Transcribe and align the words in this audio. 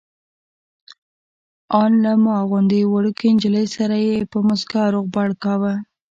ان 1.81 1.91
له 2.03 2.13
ما 2.23 2.37
غوندې 2.49 2.81
وړوکې 2.87 3.27
نجلۍ 3.35 3.65
سره 3.75 3.95
یې 4.07 4.17
په 4.31 4.37
موسکا 4.47 4.83
روغبړ 4.93 5.27
کاوه. 5.43 5.73